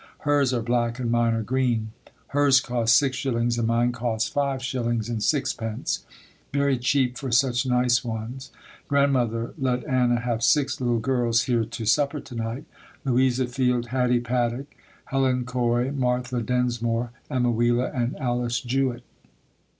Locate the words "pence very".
5.53-6.79